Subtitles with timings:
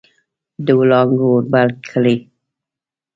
[0.65, 2.17] د وړانګو اور بل کړي